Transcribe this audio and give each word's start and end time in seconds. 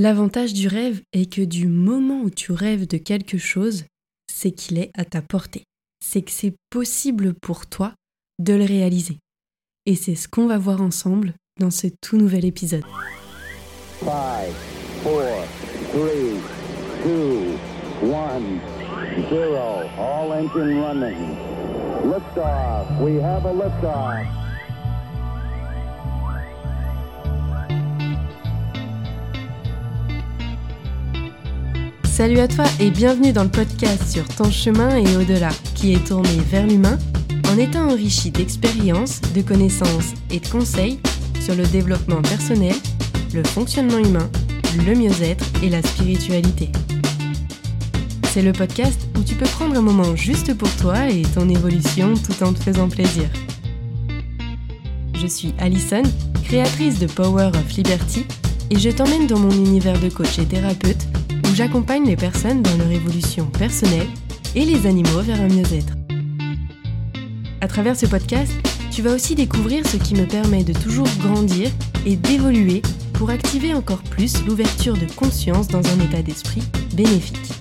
L'avantage 0.00 0.54
du 0.54 0.66
rêve 0.66 1.02
est 1.12 1.30
que 1.30 1.42
du 1.42 1.66
moment 1.66 2.22
où 2.22 2.30
tu 2.30 2.52
rêves 2.52 2.86
de 2.86 2.96
quelque 2.96 3.36
chose, 3.36 3.84
c'est 4.32 4.50
qu'il 4.50 4.78
est 4.78 4.90
à 4.96 5.04
ta 5.04 5.20
portée. 5.20 5.64
C'est 6.02 6.22
que 6.22 6.30
c'est 6.30 6.54
possible 6.70 7.34
pour 7.34 7.66
toi 7.66 7.92
de 8.38 8.54
le 8.54 8.64
réaliser. 8.64 9.18
Et 9.84 9.96
c'est 9.96 10.14
ce 10.14 10.26
qu'on 10.26 10.46
va 10.46 10.56
voir 10.56 10.80
ensemble 10.80 11.34
dans 11.58 11.70
ce 11.70 11.88
tout 12.00 12.16
nouvel 12.16 12.46
épisode. 12.46 12.82
5, 14.00 14.06
4, 14.06 14.54
3, 15.02 15.22
2, 17.04 17.50
1, 18.02 18.40
0. 19.28 19.54
All 19.98 20.32
engine 20.32 20.80
running. 20.80 21.36
Liftoff. 22.06 22.86
We 23.02 23.20
have 23.20 23.44
a 23.44 23.52
liftoff. 23.52 24.39
Salut 32.20 32.40
à 32.40 32.48
toi 32.48 32.66
et 32.78 32.90
bienvenue 32.90 33.32
dans 33.32 33.44
le 33.44 33.48
podcast 33.48 34.12
sur 34.12 34.28
ton 34.28 34.50
chemin 34.50 34.94
et 34.94 35.16
au-delà, 35.16 35.48
qui 35.74 35.94
est 35.94 36.06
tourné 36.06 36.28
vers 36.50 36.66
l'humain 36.66 36.98
en 37.48 37.56
étant 37.56 37.88
enrichi 37.88 38.30
d'expériences, 38.30 39.22
de 39.34 39.40
connaissances 39.40 40.12
et 40.30 40.38
de 40.38 40.46
conseils 40.48 41.00
sur 41.40 41.54
le 41.54 41.66
développement 41.68 42.20
personnel, 42.20 42.74
le 43.32 43.42
fonctionnement 43.42 43.96
humain, 43.96 44.28
le 44.86 44.94
mieux-être 44.94 45.46
et 45.62 45.70
la 45.70 45.80
spiritualité. 45.80 46.70
C'est 48.34 48.42
le 48.42 48.52
podcast 48.52 49.00
où 49.18 49.22
tu 49.22 49.34
peux 49.34 49.46
prendre 49.46 49.78
un 49.78 49.80
moment 49.80 50.14
juste 50.14 50.52
pour 50.52 50.70
toi 50.76 51.08
et 51.08 51.22
ton 51.22 51.48
évolution 51.48 52.12
tout 52.12 52.44
en 52.44 52.52
te 52.52 52.62
faisant 52.62 52.90
plaisir. 52.90 53.30
Je 55.14 55.26
suis 55.26 55.54
Alison, 55.58 56.02
créatrice 56.44 56.98
de 56.98 57.06
Power 57.06 57.46
of 57.46 57.72
Liberty, 57.74 58.26
et 58.68 58.78
je 58.78 58.90
t'emmène 58.90 59.26
dans 59.26 59.38
mon 59.38 59.52
univers 59.52 59.98
de 59.98 60.10
coach 60.10 60.38
et 60.38 60.44
thérapeute 60.44 61.09
où 61.50 61.54
j'accompagne 61.54 62.06
les 62.06 62.16
personnes 62.16 62.62
dans 62.62 62.76
leur 62.76 62.90
évolution 62.90 63.46
personnelle 63.46 64.06
et 64.54 64.64
les 64.64 64.86
animaux 64.86 65.20
vers 65.20 65.40
un 65.40 65.48
mieux-être. 65.48 65.94
À 67.60 67.66
travers 67.66 67.96
ce 67.96 68.06
podcast, 68.06 68.52
tu 68.90 69.02
vas 69.02 69.12
aussi 69.12 69.34
découvrir 69.34 69.86
ce 69.86 69.96
qui 69.96 70.14
me 70.14 70.26
permet 70.26 70.64
de 70.64 70.72
toujours 70.72 71.08
grandir 71.20 71.70
et 72.06 72.16
d'évoluer 72.16 72.82
pour 73.14 73.30
activer 73.30 73.74
encore 73.74 74.02
plus 74.02 74.44
l'ouverture 74.46 74.96
de 74.96 75.06
conscience 75.16 75.68
dans 75.68 75.86
un 75.86 76.00
état 76.00 76.22
d'esprit 76.22 76.62
bénéfique. 76.94 77.52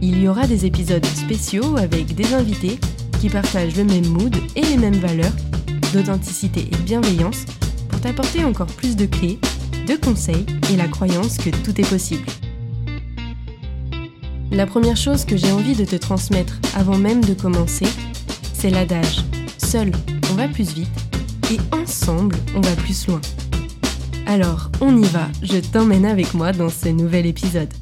Il 0.00 0.22
y 0.22 0.28
aura 0.28 0.46
des 0.46 0.66
épisodes 0.66 1.04
spéciaux 1.06 1.76
avec 1.76 2.14
des 2.14 2.34
invités 2.34 2.78
qui 3.20 3.28
partagent 3.28 3.76
le 3.76 3.84
même 3.84 4.06
mood 4.06 4.36
et 4.54 4.62
les 4.62 4.76
mêmes 4.76 4.94
valeurs 4.94 5.34
d'authenticité 5.92 6.60
et 6.60 6.76
de 6.76 6.82
bienveillance 6.82 7.46
pour 7.88 8.00
t'apporter 8.00 8.44
encore 8.44 8.66
plus 8.66 8.94
de 8.94 9.06
clés, 9.06 9.38
de 9.88 9.96
conseils 9.96 10.44
et 10.70 10.76
la 10.76 10.86
croyance 10.86 11.38
que 11.38 11.48
tout 11.48 11.80
est 11.80 11.88
possible. 11.88 12.26
La 14.50 14.66
première 14.66 14.98
chose 14.98 15.24
que 15.24 15.36
j'ai 15.36 15.50
envie 15.50 15.74
de 15.74 15.86
te 15.86 15.96
transmettre 15.96 16.58
avant 16.76 16.98
même 16.98 17.24
de 17.24 17.32
commencer, 17.32 17.86
c'est 18.52 18.68
l'adage 18.68 19.24
Seul, 19.56 19.90
on 20.30 20.34
va 20.34 20.46
plus 20.46 20.74
vite 20.74 20.88
et 21.50 21.58
ensemble, 21.74 22.36
on 22.54 22.60
va 22.60 22.74
plus 22.76 23.06
loin. 23.06 23.20
Alors, 24.26 24.70
on 24.82 24.94
y 24.96 25.06
va, 25.06 25.26
je 25.42 25.56
t'emmène 25.56 26.04
avec 26.04 26.34
moi 26.34 26.52
dans 26.52 26.68
ce 26.68 26.88
nouvel 26.88 27.24
épisode. 27.24 27.72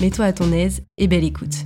Mets-toi 0.00 0.26
à 0.26 0.32
ton 0.32 0.52
aise 0.52 0.82
et 0.98 1.08
belle 1.08 1.24
écoute. 1.24 1.64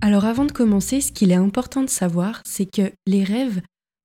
Alors 0.00 0.24
avant 0.24 0.44
de 0.44 0.52
commencer, 0.52 1.00
ce 1.00 1.10
qu'il 1.10 1.32
est 1.32 1.36
important 1.36 1.82
de 1.82 1.90
savoir, 1.90 2.42
c'est 2.44 2.66
que 2.66 2.92
les 3.06 3.24
rêves 3.24 3.60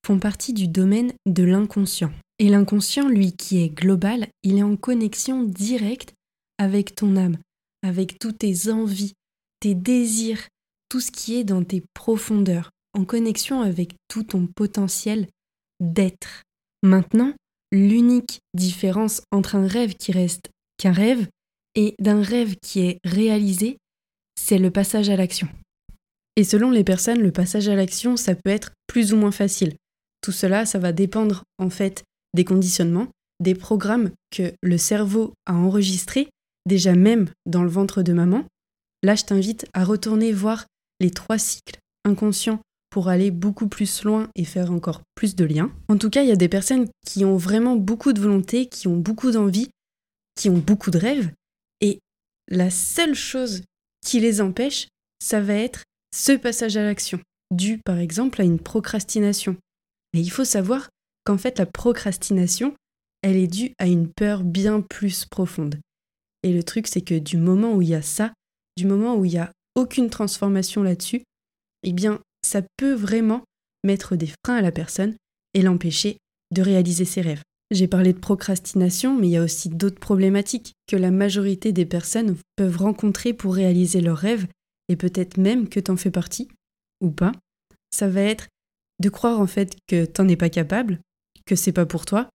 font 0.05 0.17
partie 0.17 0.53
du 0.53 0.67
domaine 0.67 1.11
de 1.27 1.43
l'inconscient. 1.43 2.11
Et 2.39 2.49
l'inconscient, 2.49 3.07
lui, 3.07 3.31
qui 3.33 3.63
est 3.63 3.69
global, 3.69 4.27
il 4.43 4.57
est 4.57 4.63
en 4.63 4.75
connexion 4.75 5.43
directe 5.43 6.13
avec 6.57 6.93
ton 6.95 7.15
âme, 7.15 7.37
avec 7.83 8.19
toutes 8.19 8.39
tes 8.39 8.69
envies, 8.71 9.13
tes 9.59 9.73
désirs, 9.73 10.47
tout 10.89 10.99
ce 10.99 11.11
qui 11.11 11.35
est 11.35 11.43
dans 11.43 11.63
tes 11.63 11.83
profondeurs, 11.93 12.69
en 12.93 13.05
connexion 13.05 13.61
avec 13.61 13.95
tout 14.07 14.23
ton 14.23 14.47
potentiel 14.47 15.27
d'être. 15.79 16.43
Maintenant, 16.83 17.33
l'unique 17.71 18.39
différence 18.53 19.21
entre 19.31 19.55
un 19.55 19.67
rêve 19.67 19.95
qui 19.95 20.11
reste 20.11 20.49
qu'un 20.77 20.93
rêve 20.93 21.27
et 21.75 21.95
d'un 21.99 22.21
rêve 22.21 22.55
qui 22.61 22.81
est 22.81 22.99
réalisé, 23.03 23.77
c'est 24.39 24.57
le 24.57 24.71
passage 24.71 25.09
à 25.09 25.15
l'action. 25.15 25.47
Et 26.35 26.43
selon 26.43 26.69
les 26.69 26.83
personnes, 26.83 27.19
le 27.19 27.31
passage 27.31 27.67
à 27.67 27.75
l'action, 27.75 28.15
ça 28.15 28.35
peut 28.35 28.51
être 28.51 28.71
plus 28.85 29.11
ou 29.11 29.17
moins 29.17 29.31
facile. 29.31 29.75
Tout 30.21 30.31
cela, 30.31 30.65
ça 30.65 30.79
va 30.79 30.91
dépendre 30.91 31.43
en 31.57 31.69
fait 31.69 32.03
des 32.37 32.45
conditionnements, 32.45 33.07
des 33.41 33.55
programmes 33.55 34.11
que 34.31 34.53
le 34.61 34.77
cerveau 34.77 35.33
a 35.47 35.55
enregistrés, 35.55 36.29
déjà 36.67 36.93
même 36.95 37.29
dans 37.47 37.63
le 37.63 37.69
ventre 37.69 38.03
de 38.03 38.13
maman. 38.13 38.45
Là, 39.03 39.15
je 39.15 39.23
t'invite 39.23 39.65
à 39.73 39.83
retourner 39.83 40.31
voir 40.31 40.65
les 40.99 41.09
trois 41.09 41.39
cycles 41.39 41.79
inconscients 42.05 42.61
pour 42.91 43.09
aller 43.09 43.31
beaucoup 43.31 43.67
plus 43.67 44.03
loin 44.03 44.29
et 44.35 44.45
faire 44.45 44.71
encore 44.71 45.01
plus 45.15 45.35
de 45.35 45.45
liens. 45.45 45.71
En 45.89 45.97
tout 45.97 46.11
cas, 46.11 46.21
il 46.21 46.29
y 46.29 46.31
a 46.31 46.37
des 46.37 46.47
personnes 46.47 46.87
qui 47.05 47.25
ont 47.25 47.37
vraiment 47.37 47.75
beaucoup 47.75 48.13
de 48.13 48.21
volonté, 48.21 48.67
qui 48.67 48.87
ont 48.87 48.97
beaucoup 48.97 49.31
d'envie, 49.31 49.69
qui 50.35 50.49
ont 50.49 50.59
beaucoup 50.59 50.91
de 50.91 50.99
rêves, 50.99 51.31
et 51.81 51.99
la 52.47 52.69
seule 52.69 53.15
chose 53.15 53.63
qui 54.05 54.19
les 54.19 54.41
empêche, 54.41 54.87
ça 55.19 55.41
va 55.41 55.55
être 55.55 55.83
ce 56.15 56.31
passage 56.33 56.77
à 56.77 56.83
l'action, 56.83 57.19
dû 57.51 57.79
par 57.83 57.97
exemple 57.97 58.41
à 58.41 58.45
une 58.45 58.59
procrastination. 58.59 59.57
Et 60.13 60.19
il 60.19 60.29
faut 60.29 60.45
savoir 60.45 60.89
qu'en 61.27 61.37
fait 61.37 61.59
la 61.59 61.65
procrastination, 61.65 62.73
elle 63.21 63.35
est 63.35 63.47
due 63.47 63.73
à 63.79 63.87
une 63.87 64.07
peur 64.07 64.45
bien 64.45 64.79
plus 64.79 65.25
profonde. 65.25 65.77
Et 66.41 66.53
le 66.53 66.63
truc, 66.63 66.87
c'est 66.87 67.01
que 67.01 67.19
du 67.19 67.35
moment 67.35 67.73
où 67.73 67.81
il 67.81 67.89
y 67.89 67.95
a 67.95 68.01
ça, 68.01 68.33
du 68.77 68.85
moment 68.85 69.17
où 69.17 69.25
il 69.25 69.31
n'y 69.31 69.37
a 69.37 69.51
aucune 69.75 70.09
transformation 70.09 70.83
là-dessus, 70.83 71.23
eh 71.83 71.91
bien, 71.91 72.21
ça 72.45 72.61
peut 72.77 72.93
vraiment 72.93 73.43
mettre 73.83 74.15
des 74.15 74.31
freins 74.45 74.55
à 74.55 74.61
la 74.61 74.71
personne 74.71 75.17
et 75.53 75.61
l'empêcher 75.61 76.15
de 76.55 76.61
réaliser 76.61 77.03
ses 77.03 77.19
rêves. 77.19 77.41
J'ai 77.71 77.89
parlé 77.89 78.13
de 78.13 78.19
procrastination, 78.19 79.13
mais 79.13 79.27
il 79.27 79.31
y 79.31 79.37
a 79.37 79.43
aussi 79.43 79.67
d'autres 79.67 79.99
problématiques 79.99 80.75
que 80.87 80.95
la 80.95 81.11
majorité 81.11 81.73
des 81.73 81.85
personnes 81.85 82.37
peuvent 82.55 82.77
rencontrer 82.77 83.33
pour 83.33 83.53
réaliser 83.53 83.99
leurs 83.99 84.17
rêves, 84.17 84.47
et 84.87 84.95
peut-être 84.95 85.35
même 85.35 85.67
que 85.67 85.81
t'en 85.81 85.97
fais 85.97 86.11
partie, 86.11 86.47
ou 87.01 87.11
pas. 87.11 87.33
Ça 87.91 88.07
va 88.07 88.21
être 88.21 88.47
de 89.01 89.09
croire 89.09 89.41
en 89.41 89.47
fait 89.47 89.75
que 89.87 90.05
t'en 90.05 90.29
es 90.29 90.37
pas 90.37 90.49
capable, 90.49 91.01
que 91.47 91.55
c'est 91.55 91.71
pas 91.71 91.87
pour 91.87 92.05
toi, 92.05 92.29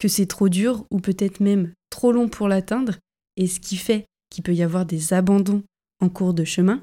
que 0.00 0.08
c'est 0.08 0.26
trop 0.26 0.48
dur, 0.48 0.84
ou 0.90 0.98
peut-être 0.98 1.38
même 1.38 1.72
trop 1.90 2.10
long 2.10 2.28
pour 2.28 2.48
l'atteindre, 2.48 2.94
et 3.36 3.46
ce 3.46 3.60
qui 3.60 3.76
fait 3.76 4.06
qu'il 4.30 4.42
peut 4.42 4.54
y 4.54 4.62
avoir 4.62 4.86
des 4.86 5.12
abandons 5.12 5.62
en 6.00 6.08
cours 6.08 6.34
de 6.34 6.44
chemin, 6.44 6.82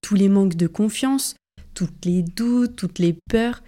tous 0.00 0.14
les 0.14 0.28
manques 0.30 0.56
de 0.56 0.66
confiance, 0.66 1.34
toutes 1.74 2.04
les 2.04 2.22
doutes, 2.22 2.76
toutes 2.76 2.98
les 2.98 3.16
peurs, 3.28 3.62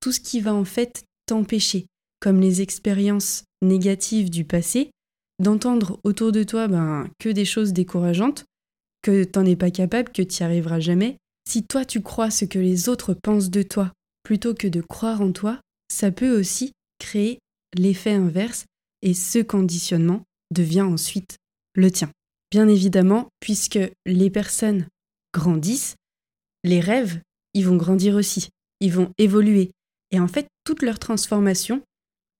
tout 0.00 0.12
ce 0.12 0.20
qui 0.20 0.40
va 0.40 0.52
en 0.52 0.64
fait 0.64 1.04
t'empêcher 1.26 1.86
comme 2.20 2.40
les 2.40 2.62
expériences 2.62 3.44
négatives 3.62 4.30
du 4.30 4.44
passé, 4.44 4.90
d'entendre 5.42 6.00
autour 6.04 6.32
de 6.32 6.42
toi 6.42 6.68
ben, 6.68 7.08
que 7.18 7.28
des 7.28 7.44
choses 7.44 7.72
décourageantes, 7.72 8.44
que 9.02 9.24
t'en 9.24 9.44
es 9.44 9.56
pas 9.56 9.70
capable, 9.70 10.10
que 10.10 10.22
tu 10.22 10.42
n'y 10.42 10.46
arriveras 10.46 10.80
jamais. 10.80 11.16
Si 11.48 11.64
toi 11.64 11.84
tu 11.84 12.00
crois 12.00 12.30
ce 12.30 12.44
que 12.44 12.58
les 12.58 12.88
autres 12.88 13.14
pensent 13.14 13.50
de 13.50 13.62
toi 13.62 13.92
plutôt 14.22 14.54
que 14.54 14.68
de 14.68 14.80
croire 14.80 15.20
en 15.20 15.32
toi, 15.32 15.60
ça 15.92 16.10
peut 16.10 16.38
aussi 16.38 16.72
créer 16.98 17.38
l'effet 17.74 18.12
inverse 18.12 18.66
et 19.02 19.14
ce 19.14 19.40
conditionnement 19.40 20.22
devient 20.50 20.82
ensuite 20.82 21.36
le 21.74 21.90
tien. 21.90 22.10
Bien 22.50 22.68
évidemment, 22.68 23.28
puisque 23.40 23.78
les 24.06 24.30
personnes 24.30 24.86
grandissent, 25.32 25.96
les 26.62 26.80
rêves, 26.80 27.20
ils 27.52 27.66
vont 27.66 27.76
grandir 27.76 28.14
aussi, 28.14 28.48
ils 28.80 28.92
vont 28.92 29.12
évoluer. 29.18 29.70
Et 30.10 30.20
en 30.20 30.28
fait, 30.28 30.46
toute 30.64 30.82
leur 30.82 30.98
transformation, 30.98 31.82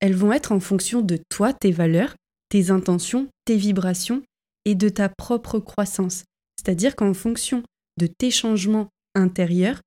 elles 0.01 0.15
vont 0.15 0.33
être 0.33 0.53
en 0.53 0.61
fonction 0.61 1.03
de 1.03 1.19
toi, 1.29 1.53
tes 1.53 1.73
valeurs, 1.73 2.15
tes 2.49 2.71
intentions, 2.71 3.29
tes 3.45 3.57
vibrations 3.57 4.23
et 4.65 4.75
de 4.75 4.89
ta 4.89 5.09
propre 5.09 5.59
croissance. 5.59 6.25
C'est-à-dire 6.57 6.97
qu'en 6.97 7.15
fonction 7.15 7.63
de 7.99 8.07
tes 8.07 8.31
changements 8.31 8.89
intérieurs, 9.15 9.81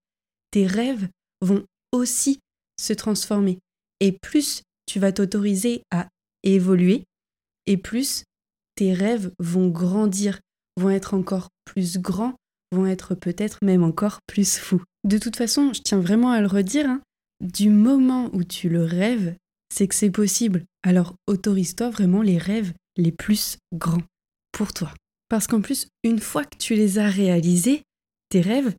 tes 0.51 0.67
rêves 0.67 1.07
vont 1.41 1.65
aussi 1.91 2.39
se 2.79 2.93
transformer. 2.93 3.59
Et 3.99 4.11
plus 4.11 4.63
tu 4.87 4.99
vas 4.99 5.11
t'autoriser 5.11 5.83
à 5.91 6.07
évoluer, 6.43 7.03
et 7.67 7.77
plus 7.77 8.23
tes 8.75 8.93
rêves 8.93 9.31
vont 9.37 9.67
grandir, 9.67 10.39
vont 10.77 10.89
être 10.89 11.13
encore 11.13 11.49
plus 11.65 11.97
grands, 11.97 12.35
vont 12.71 12.87
être 12.87 13.13
peut-être 13.13 13.57
même 13.61 13.83
encore 13.83 14.19
plus 14.25 14.57
fous. 14.57 14.81
De 15.03 15.17
toute 15.17 15.35
façon, 15.35 15.73
je 15.73 15.81
tiens 15.81 15.99
vraiment 15.99 16.31
à 16.31 16.41
le 16.41 16.47
redire, 16.47 16.89
hein, 16.89 17.01
du 17.41 17.69
moment 17.69 18.29
où 18.33 18.43
tu 18.43 18.69
le 18.69 18.83
rêves, 18.83 19.35
c'est 19.73 19.87
que 19.87 19.95
c'est 19.95 20.11
possible. 20.11 20.65
Alors 20.83 21.15
autorise-toi 21.27 21.89
vraiment 21.89 22.21
les 22.21 22.37
rêves 22.37 22.73
les 22.95 23.11
plus 23.11 23.57
grands 23.73 24.03
pour 24.51 24.73
toi. 24.73 24.93
Parce 25.29 25.47
qu'en 25.47 25.61
plus, 25.61 25.87
une 26.03 26.19
fois 26.19 26.45
que 26.45 26.57
tu 26.57 26.75
les 26.75 26.99
as 26.99 27.09
réalisés, 27.09 27.83
tes 28.29 28.41
rêves, 28.41 28.73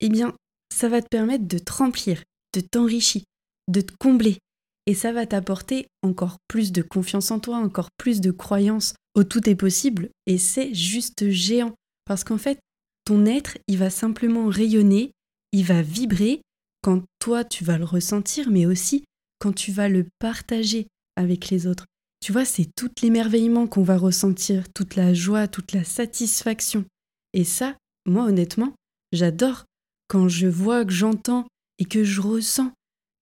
eh 0.00 0.08
bien, 0.08 0.34
ça 0.74 0.88
va 0.88 1.02
te 1.02 1.08
permettre 1.08 1.46
de 1.46 1.58
te 1.58 1.72
remplir, 1.72 2.22
de 2.54 2.60
t'enrichir, 2.60 3.22
de 3.68 3.80
te 3.80 3.92
combler. 3.98 4.38
Et 4.86 4.94
ça 4.94 5.12
va 5.12 5.26
t'apporter 5.26 5.86
encore 6.02 6.38
plus 6.48 6.72
de 6.72 6.82
confiance 6.82 7.30
en 7.30 7.40
toi, 7.40 7.58
encore 7.58 7.88
plus 7.96 8.20
de 8.20 8.30
croyance 8.30 8.94
au 9.14 9.24
tout 9.24 9.48
est 9.48 9.54
possible 9.54 10.10
et 10.26 10.38
c'est 10.38 10.74
juste 10.74 11.30
géant 11.30 11.74
parce 12.04 12.24
qu'en 12.24 12.38
fait 12.38 12.58
ton 13.04 13.26
être, 13.26 13.58
il 13.66 13.78
va 13.78 13.90
simplement 13.90 14.46
rayonner, 14.46 15.12
il 15.52 15.64
va 15.64 15.82
vibrer 15.82 16.42
quand 16.82 17.02
toi 17.18 17.44
tu 17.44 17.64
vas 17.64 17.78
le 17.78 17.84
ressentir 17.84 18.50
mais 18.50 18.66
aussi 18.66 19.04
quand 19.38 19.52
tu 19.52 19.72
vas 19.72 19.88
le 19.88 20.06
partager 20.18 20.86
avec 21.16 21.50
les 21.50 21.66
autres. 21.66 21.86
Tu 22.20 22.32
vois, 22.32 22.44
c'est 22.44 22.68
tout 22.76 22.90
l'émerveillement 23.02 23.66
qu'on 23.66 23.82
va 23.82 23.96
ressentir, 23.96 24.70
toute 24.74 24.94
la 24.94 25.14
joie, 25.14 25.48
toute 25.48 25.72
la 25.72 25.84
satisfaction. 25.84 26.84
Et 27.32 27.44
ça, 27.44 27.76
moi 28.06 28.24
honnêtement, 28.24 28.74
j'adore 29.12 29.64
quand 30.08 30.28
je 30.28 30.46
vois, 30.46 30.84
que 30.84 30.92
j'entends 30.92 31.46
et 31.78 31.84
que 31.84 32.04
je 32.04 32.20
ressens 32.20 32.72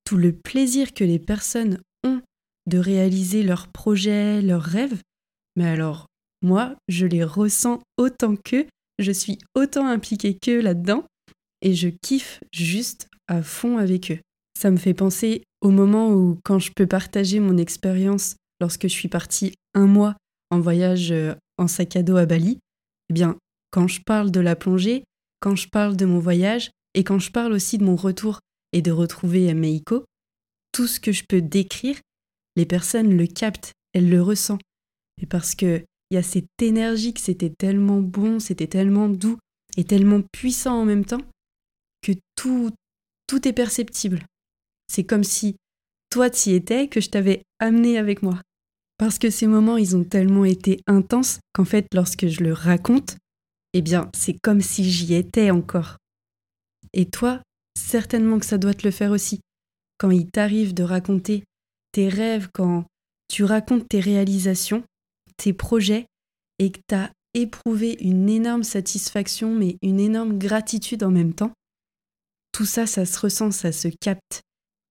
tout 0.08 0.16
le 0.16 0.32
plaisir 0.32 0.94
que 0.94 1.04
les 1.04 1.18
personnes 1.18 1.82
ont 2.02 2.22
de 2.66 2.78
réaliser 2.78 3.42
leurs 3.42 3.68
projets, 3.68 4.40
leurs 4.40 4.62
rêves. 4.62 5.02
Mais 5.54 5.66
alors, 5.66 6.06
moi, 6.40 6.76
je 6.88 7.04
les 7.04 7.24
ressens 7.24 7.82
autant 7.98 8.34
qu'eux, 8.34 8.64
je 8.98 9.12
suis 9.12 9.36
autant 9.54 9.86
impliquée 9.86 10.32
qu'eux 10.32 10.62
là-dedans, 10.62 11.04
et 11.60 11.74
je 11.74 11.90
kiffe 11.90 12.40
juste 12.54 13.08
à 13.26 13.42
fond 13.42 13.76
avec 13.76 14.10
eux. 14.10 14.18
Ça 14.58 14.70
me 14.70 14.78
fait 14.78 14.94
penser 14.94 15.42
au 15.60 15.70
moment 15.70 16.10
où, 16.10 16.38
quand 16.42 16.58
je 16.58 16.72
peux 16.72 16.86
partager 16.86 17.38
mon 17.38 17.58
expérience 17.58 18.36
lorsque 18.62 18.84
je 18.84 18.94
suis 18.94 19.08
partie 19.08 19.52
un 19.74 19.86
mois 19.86 20.16
en 20.48 20.58
voyage 20.58 21.12
euh, 21.12 21.34
en 21.58 21.68
sac 21.68 21.96
à 21.96 22.02
dos 22.02 22.16
à 22.16 22.24
Bali, 22.24 22.60
eh 23.10 23.12
bien, 23.12 23.36
quand 23.70 23.88
je 23.88 24.00
parle 24.00 24.30
de 24.30 24.40
la 24.40 24.56
plongée, 24.56 25.04
quand 25.40 25.54
je 25.54 25.68
parle 25.68 25.98
de 25.98 26.06
mon 26.06 26.18
voyage 26.18 26.70
et 26.94 27.04
quand 27.04 27.18
je 27.18 27.30
parle 27.30 27.52
aussi 27.52 27.76
de 27.76 27.84
mon 27.84 27.94
retour 27.94 28.40
et 28.72 28.82
de 28.82 28.92
retrouver 28.92 29.52
Meiko, 29.54 30.04
tout 30.72 30.86
ce 30.86 31.00
que 31.00 31.12
je 31.12 31.24
peux 31.28 31.42
décrire, 31.42 31.98
les 32.56 32.66
personnes 32.66 33.16
le 33.16 33.26
captent, 33.26 33.72
elles 33.92 34.10
le 34.10 34.22
ressentent. 34.22 34.62
Et 35.20 35.26
parce 35.26 35.54
que 35.54 35.84
il 36.10 36.14
y 36.14 36.18
a 36.18 36.22
cette 36.22 36.46
énergie 36.62 37.12
que 37.12 37.20
c'était 37.20 37.52
tellement 37.56 38.00
bon, 38.00 38.40
c'était 38.40 38.66
tellement 38.66 39.08
doux 39.08 39.38
et 39.76 39.84
tellement 39.84 40.22
puissant 40.32 40.80
en 40.80 40.84
même 40.84 41.04
temps 41.04 41.20
que 42.02 42.12
tout 42.34 42.70
tout 43.26 43.46
est 43.46 43.52
perceptible. 43.52 44.24
C'est 44.90 45.04
comme 45.04 45.24
si 45.24 45.56
toi 46.10 46.30
t'y 46.30 46.54
étais, 46.54 46.88
que 46.88 47.00
je 47.00 47.10
t'avais 47.10 47.42
amené 47.58 47.98
avec 47.98 48.22
moi. 48.22 48.40
Parce 48.96 49.18
que 49.18 49.30
ces 49.30 49.46
moments, 49.46 49.76
ils 49.76 49.96
ont 49.96 50.04
tellement 50.04 50.44
été 50.44 50.80
intenses 50.86 51.38
qu'en 51.52 51.64
fait, 51.64 51.86
lorsque 51.94 52.26
je 52.26 52.42
le 52.42 52.52
raconte, 52.52 53.16
eh 53.74 53.82
bien, 53.82 54.10
c'est 54.14 54.36
comme 54.42 54.60
si 54.60 54.90
j'y 54.90 55.14
étais 55.14 55.50
encore. 55.50 55.98
Et 56.94 57.08
toi, 57.08 57.42
certainement 57.78 58.38
que 58.38 58.46
ça 58.46 58.58
doit 58.58 58.74
te 58.74 58.86
le 58.86 58.90
faire 58.90 59.10
aussi. 59.10 59.40
Quand 59.98 60.10
il 60.10 60.30
t'arrive 60.30 60.74
de 60.74 60.82
raconter 60.82 61.44
tes 61.92 62.08
rêves, 62.08 62.48
quand 62.52 62.84
tu 63.28 63.44
racontes 63.44 63.88
tes 63.88 64.00
réalisations, 64.00 64.84
tes 65.36 65.52
projets, 65.52 66.06
et 66.58 66.70
que 66.70 66.80
tu 66.88 66.94
as 66.94 67.10
éprouvé 67.34 67.96
une 68.00 68.28
énorme 68.28 68.64
satisfaction, 68.64 69.54
mais 69.54 69.76
une 69.82 70.00
énorme 70.00 70.38
gratitude 70.38 71.02
en 71.02 71.10
même 71.10 71.34
temps, 71.34 71.52
tout 72.52 72.66
ça, 72.66 72.86
ça 72.86 73.06
se 73.06 73.18
ressent, 73.18 73.50
ça 73.50 73.72
se 73.72 73.88
capte. 74.00 74.42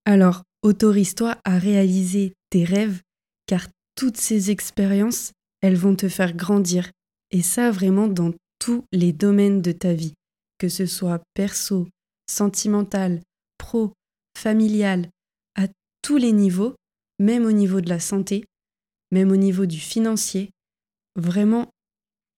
Alors, 0.06 0.44
autorise-toi 0.62 1.38
à 1.44 1.58
réaliser 1.58 2.34
tes 2.50 2.64
rêves, 2.64 3.02
car 3.46 3.68
toutes 3.96 4.18
ces 4.18 4.52
expériences, 4.52 5.32
elles 5.62 5.76
vont 5.76 5.96
te 5.96 6.08
faire 6.08 6.34
grandir. 6.34 6.92
Et 7.32 7.42
ça, 7.42 7.72
vraiment, 7.72 8.08
dans 8.08 8.32
tous 8.60 8.86
les 8.92 9.12
domaines 9.12 9.62
de 9.62 9.72
ta 9.72 9.94
vie, 9.94 10.14
que 10.60 10.70
ce 10.70 10.86
soit 10.86 11.22
perso, 11.34 11.88
sentimental, 12.30 13.22
pro, 13.58 13.94
familial, 14.38 15.10
à 15.56 15.68
tous 16.02 16.18
les 16.18 16.32
niveaux, 16.32 16.76
même 17.20 17.46
au 17.46 17.52
niveau 17.52 17.82
de 17.82 17.90
la 17.90 18.00
santé, 18.00 18.46
même 19.12 19.32
au 19.32 19.36
niveau 19.36 19.66
du 19.66 19.80
financier. 19.80 20.52
Vraiment, 21.16 21.70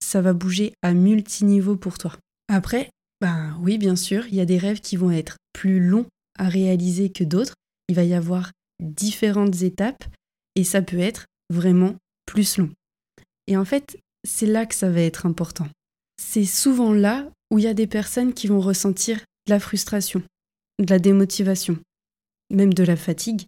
ça 0.03 0.21
va 0.21 0.33
bouger 0.33 0.73
à 0.81 0.93
multiniveaux 0.93 1.75
pour 1.75 1.97
toi. 1.97 2.17
Après, 2.47 2.89
ben 3.21 3.57
oui, 3.61 3.77
bien 3.77 3.95
sûr, 3.95 4.25
il 4.27 4.35
y 4.35 4.41
a 4.41 4.45
des 4.45 4.57
rêves 4.57 4.79
qui 4.79 4.95
vont 4.95 5.11
être 5.11 5.35
plus 5.53 5.79
longs 5.79 6.05
à 6.37 6.47
réaliser 6.47 7.11
que 7.11 7.23
d'autres. 7.23 7.55
Il 7.89 7.95
va 7.95 8.03
y 8.03 8.13
avoir 8.13 8.51
différentes 8.81 9.61
étapes 9.61 10.05
et 10.55 10.63
ça 10.63 10.81
peut 10.81 10.99
être 10.99 11.25
vraiment 11.49 11.95
plus 12.25 12.57
long. 12.57 12.69
Et 13.47 13.57
en 13.57 13.65
fait, 13.65 13.99
c'est 14.27 14.45
là 14.45 14.65
que 14.65 14.75
ça 14.75 14.89
va 14.89 15.01
être 15.01 15.25
important. 15.25 15.67
C'est 16.21 16.45
souvent 16.45 16.93
là 16.93 17.29
où 17.51 17.59
il 17.59 17.65
y 17.65 17.67
a 17.67 17.73
des 17.73 17.87
personnes 17.87 18.33
qui 18.33 18.47
vont 18.47 18.61
ressentir 18.61 19.19
de 19.49 19.55
la 19.55 19.59
frustration, 19.59 20.21
de 20.77 20.89
la 20.89 20.99
démotivation, 20.99 21.79
même 22.51 22.71
de 22.71 22.83
la 22.83 22.95
fatigue, 22.95 23.47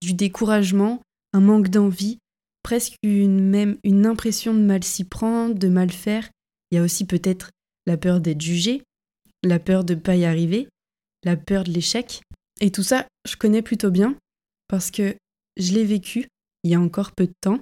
du 0.00 0.14
découragement, 0.14 1.02
un 1.32 1.40
manque 1.40 1.68
d'envie, 1.68 2.18
presque 2.62 2.94
une, 3.02 3.40
même 3.40 3.76
une 3.82 4.06
impression 4.06 4.54
de 4.54 4.60
mal 4.60 4.84
s'y 4.84 5.02
prendre, 5.02 5.56
de 5.56 5.68
mal 5.68 5.90
faire. 5.90 6.30
Il 6.70 6.76
y 6.76 6.78
a 6.78 6.84
aussi 6.84 7.04
peut-être 7.04 7.50
la 7.86 7.96
peur 7.96 8.20
d'être 8.20 8.40
jugé, 8.40 8.82
la 9.42 9.58
peur 9.58 9.82
de 9.82 9.94
ne 9.94 10.00
pas 10.00 10.14
y 10.14 10.24
arriver, 10.24 10.68
la 11.24 11.36
peur 11.36 11.64
de 11.64 11.72
l'échec. 11.72 12.22
Et 12.60 12.70
tout 12.70 12.84
ça, 12.84 13.08
je 13.28 13.34
connais 13.34 13.62
plutôt 13.62 13.90
bien 13.90 14.16
parce 14.68 14.92
que 14.92 15.16
je 15.56 15.72
l'ai 15.72 15.84
vécu 15.84 16.28
il 16.62 16.70
y 16.70 16.74
a 16.76 16.80
encore 16.80 17.10
peu 17.10 17.26
de 17.26 17.34
temps. 17.40 17.58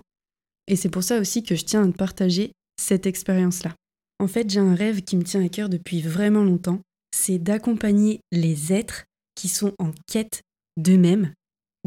Et 0.67 0.77
c'est 0.77 0.91
pour 0.91 1.05
ça 1.05 1.19
aussi 1.19 1.43
que 1.43 1.55
je 1.55 1.65
tiens 1.65 1.89
à 1.89 1.91
te 1.91 1.97
partager 1.97 2.53
cette 2.77 3.07
expérience-là. 3.07 3.75
En 4.19 4.29
fait, 4.29 4.51
j'ai 4.51 4.61
un 4.61 4.75
rêve 4.75 5.01
qui 5.03 5.17
me 5.17 5.23
tient 5.23 5.43
à 5.43 5.49
cœur 5.49 5.71
depuis 5.71 6.03
vraiment 6.03 6.45
longtemps. 6.45 6.83
C'est 7.11 7.39
d'accompagner 7.39 8.21
les 8.33 8.73
êtres 8.73 9.05
qui 9.35 9.49
sont 9.49 9.75
en 9.79 9.93
quête 10.07 10.43
d'eux-mêmes 10.77 11.33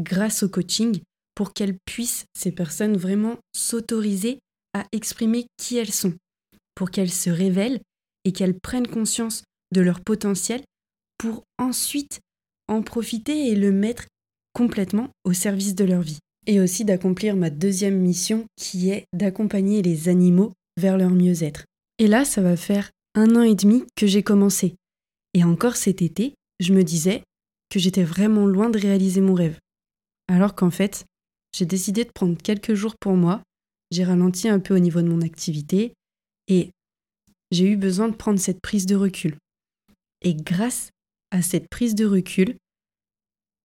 grâce 0.00 0.42
au 0.42 0.48
coaching 0.48 1.00
pour 1.34 1.52
qu'elles 1.52 1.76
puissent, 1.86 2.24
ces 2.34 2.52
personnes, 2.52 2.96
vraiment 2.96 3.38
s'autoriser 3.54 4.38
à 4.74 4.84
exprimer 4.92 5.46
qui 5.56 5.76
elles 5.76 5.92
sont, 5.92 6.14
pour 6.74 6.90
qu'elles 6.90 7.12
se 7.12 7.30
révèlent 7.30 7.80
et 8.24 8.32
qu'elles 8.32 8.58
prennent 8.58 8.88
conscience 8.88 9.42
de 9.72 9.80
leur 9.80 10.00
potentiel 10.00 10.62
pour 11.18 11.44
ensuite 11.58 12.20
en 12.68 12.82
profiter 12.82 13.48
et 13.48 13.54
le 13.54 13.72
mettre 13.72 14.06
complètement 14.52 15.08
au 15.24 15.32
service 15.32 15.74
de 15.74 15.84
leur 15.84 16.02
vie. 16.02 16.18
Et 16.46 16.60
aussi 16.60 16.84
d'accomplir 16.84 17.36
ma 17.36 17.50
deuxième 17.50 17.98
mission 17.98 18.44
qui 18.56 18.90
est 18.90 19.04
d'accompagner 19.12 19.80
les 19.82 20.08
animaux 20.08 20.52
vers 20.76 20.98
leur 20.98 21.10
mieux-être. 21.10 21.64
Et 21.98 22.08
là, 22.08 22.24
ça 22.24 22.42
va 22.42 22.56
faire 22.56 22.90
un 23.14 23.36
an 23.36 23.42
et 23.42 23.54
demi 23.54 23.84
que 23.96 24.06
j'ai 24.06 24.22
commencé. 24.22 24.74
Et 25.34 25.44
encore 25.44 25.76
cet 25.76 26.02
été, 26.02 26.34
je 26.60 26.72
me 26.72 26.84
disais 26.84 27.22
que 27.70 27.78
j'étais 27.78 28.04
vraiment 28.04 28.46
loin 28.46 28.70
de 28.70 28.78
réaliser 28.78 29.20
mon 29.20 29.34
rêve. 29.34 29.58
Alors 30.28 30.54
qu'en 30.54 30.70
fait, 30.70 31.04
j'ai 31.56 31.66
décidé 31.66 32.04
de 32.04 32.10
prendre 32.12 32.36
quelques 32.36 32.74
jours 32.74 32.96
pour 32.98 33.14
moi, 33.14 33.42
j'ai 33.90 34.04
ralenti 34.04 34.48
un 34.48 34.60
peu 34.60 34.74
au 34.74 34.78
niveau 34.78 35.02
de 35.02 35.08
mon 35.08 35.20
activité 35.20 35.92
et 36.48 36.70
j'ai 37.50 37.66
eu 37.66 37.76
besoin 37.76 38.08
de 38.08 38.16
prendre 38.16 38.40
cette 38.40 38.60
prise 38.60 38.86
de 38.86 38.96
recul. 38.96 39.36
Et 40.22 40.34
grâce 40.34 40.90
à 41.30 41.42
cette 41.42 41.68
prise 41.68 41.94
de 41.94 42.06
recul, 42.06 42.56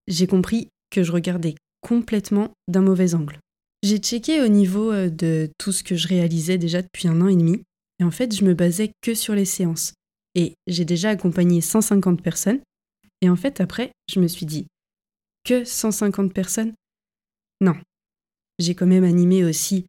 j'ai 0.08 0.27
compris 0.27 0.70
que 0.89 1.03
je 1.03 1.12
regardais 1.12 1.56
complètement 1.82 2.51
d'un 2.68 2.82
mauvais 2.82 3.13
angle. 3.13 3.39
J'ai 3.84 4.00
checké 4.00 4.41
au 4.41 4.48
niveau 4.48 4.91
euh, 4.91 5.10
de 5.10 5.50
tout 5.58 5.72
ce 5.72 5.84
que 5.84 5.96
je 5.96 6.08
réalisais 6.08 6.58
déjà 6.58 6.82
depuis 6.82 7.08
un 7.08 7.22
an 7.22 7.27
et 7.27 7.36
demi, 7.36 7.62
et 8.00 8.03
en 8.03 8.12
fait, 8.12 8.36
je 8.36 8.44
me 8.44 8.53
basais 8.53 8.91
que 9.01 9.13
sur 9.13 9.36
les 9.36 9.46
séances. 9.46 9.94
Et 10.38 10.53
j'ai 10.67 10.86
déjà 10.86 11.10
accompagné 11.10 11.62
150 11.62 12.22
personnes, 12.22 12.62
et 13.22 13.29
en 13.29 13.36
fait, 13.36 13.60
après, 13.60 13.91
je 14.08 14.20
me 14.20 14.27
suis 14.27 14.46
dit, 14.46 14.67
que 15.44 15.65
150 15.65 16.32
personnes? 16.32 16.74
Non. 17.60 17.75
J'ai 18.60 18.75
quand 18.75 18.86
même 18.86 19.03
animé 19.03 19.44
aussi 19.44 19.88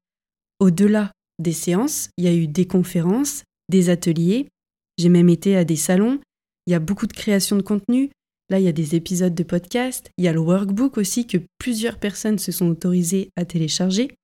au-delà 0.58 1.12
des 1.38 1.52
séances, 1.52 2.08
il 2.16 2.24
y 2.24 2.28
a 2.28 2.34
eu 2.34 2.48
des 2.48 2.66
conférences, 2.66 3.44
des 3.68 3.90
ateliers, 3.90 4.48
j'ai 4.96 5.10
même 5.10 5.28
été 5.28 5.54
à 5.54 5.64
des 5.64 5.76
salons, 5.76 6.18
il 6.66 6.72
y 6.72 6.74
a 6.74 6.80
beaucoup 6.80 7.06
de 7.06 7.12
création 7.12 7.56
de 7.56 7.62
contenu, 7.62 8.10
là 8.48 8.58
il 8.58 8.64
y 8.64 8.68
a 8.68 8.72
des 8.72 8.94
épisodes 8.94 9.34
de 9.34 9.42
podcast, 9.42 10.10
il 10.16 10.24
y 10.24 10.28
a 10.28 10.32
le 10.32 10.40
workbook 10.40 10.96
aussi 10.96 11.26
que 11.26 11.38
plusieurs 11.58 11.98
personnes 11.98 12.38
se 12.38 12.52
sont 12.52 12.68
autorisées 12.68 13.30
à 13.36 13.44
télécharger, 13.44 14.14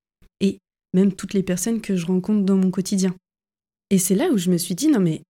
et 0.41 0.57
même 0.93 1.13
toutes 1.13 1.33
les 1.33 1.43
personnes 1.43 1.81
que 1.81 1.95
je 1.95 2.07
rencontre 2.07 2.43
dans 2.43 2.57
mon 2.57 2.71
quotidien. 2.71 3.15
Et 3.91 3.99
c'est 3.99 4.15
là 4.15 4.29
où 4.31 4.37
je 4.37 4.49
me 4.49 4.57
suis 4.57 4.75
dit, 4.75 4.87
non 4.87 4.99
mais 4.99 5.21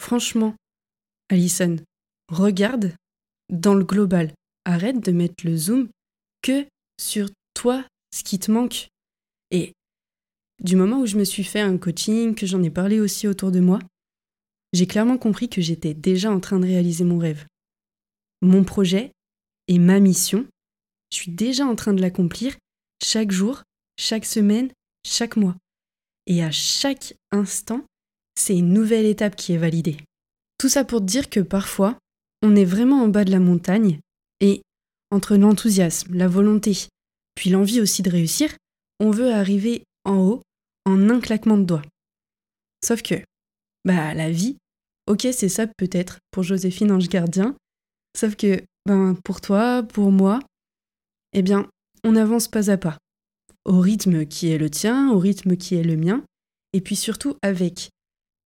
franchement, 0.00 0.54
Alison, 1.28 1.76
regarde 2.28 2.94
dans 3.48 3.74
le 3.74 3.84
global, 3.84 4.32
arrête 4.64 5.00
de 5.00 5.12
mettre 5.12 5.44
le 5.44 5.56
zoom 5.56 5.88
que 6.42 6.66
sur 7.00 7.28
toi, 7.54 7.84
ce 8.14 8.22
qui 8.22 8.38
te 8.38 8.50
manque. 8.50 8.88
Et 9.50 9.72
du 10.62 10.76
moment 10.76 11.00
où 11.00 11.06
je 11.06 11.16
me 11.16 11.24
suis 11.24 11.44
fait 11.44 11.60
un 11.60 11.78
coaching, 11.78 12.34
que 12.34 12.46
j'en 12.46 12.62
ai 12.62 12.70
parlé 12.70 13.00
aussi 13.00 13.26
autour 13.26 13.50
de 13.50 13.60
moi, 13.60 13.78
j'ai 14.72 14.86
clairement 14.86 15.18
compris 15.18 15.48
que 15.48 15.60
j'étais 15.60 15.94
déjà 15.94 16.30
en 16.30 16.40
train 16.40 16.60
de 16.60 16.66
réaliser 16.66 17.04
mon 17.04 17.18
rêve. 17.18 17.46
Mon 18.40 18.64
projet 18.64 19.12
et 19.68 19.78
ma 19.78 20.00
mission, 20.00 20.46
je 21.10 21.16
suis 21.16 21.32
déjà 21.32 21.66
en 21.66 21.74
train 21.74 21.92
de 21.92 22.00
l'accomplir 22.00 22.56
chaque 23.02 23.32
jour, 23.32 23.62
chaque 23.98 24.24
semaine, 24.24 24.70
chaque 25.04 25.36
mois. 25.36 25.56
Et 26.26 26.44
à 26.44 26.50
chaque 26.50 27.14
instant, 27.32 27.84
c'est 28.34 28.56
une 28.56 28.72
nouvelle 28.72 29.06
étape 29.06 29.36
qui 29.36 29.52
est 29.52 29.58
validée. 29.58 29.98
Tout 30.58 30.68
ça 30.68 30.84
pour 30.84 31.00
dire 31.00 31.30
que 31.30 31.40
parfois, 31.40 31.98
on 32.42 32.56
est 32.56 32.64
vraiment 32.64 33.02
en 33.02 33.08
bas 33.08 33.24
de 33.24 33.30
la 33.30 33.40
montagne 33.40 34.00
et 34.40 34.62
entre 35.10 35.36
l'enthousiasme, 35.36 36.14
la 36.14 36.28
volonté, 36.28 36.88
puis 37.34 37.50
l'envie 37.50 37.80
aussi 37.80 38.02
de 38.02 38.10
réussir, 38.10 38.54
on 39.00 39.10
veut 39.10 39.32
arriver 39.32 39.84
en 40.04 40.18
haut 40.18 40.42
en 40.84 41.10
un 41.10 41.20
claquement 41.20 41.58
de 41.58 41.64
doigts. 41.64 41.82
Sauf 42.84 43.02
que, 43.02 43.16
bah, 43.84 44.14
la 44.14 44.30
vie, 44.30 44.56
ok, 45.06 45.28
c'est 45.32 45.48
ça 45.48 45.66
peut-être 45.66 46.18
pour 46.30 46.42
Joséphine 46.42 46.92
Ange 46.92 47.08
Gardien, 47.08 47.56
sauf 48.16 48.36
que, 48.36 48.62
ben, 48.86 49.14
pour 49.24 49.40
toi, 49.40 49.82
pour 49.82 50.12
moi, 50.12 50.40
eh 51.32 51.42
bien, 51.42 51.68
on 52.04 52.16
avance 52.16 52.48
pas 52.48 52.70
à 52.70 52.76
pas, 52.76 52.98
au 53.64 53.80
rythme 53.80 54.26
qui 54.26 54.48
est 54.48 54.58
le 54.58 54.70
tien, 54.70 55.10
au 55.10 55.18
rythme 55.18 55.56
qui 55.56 55.74
est 55.74 55.82
le 55.82 55.96
mien, 55.96 56.24
et 56.72 56.80
puis 56.80 56.96
surtout 56.96 57.36
avec 57.42 57.90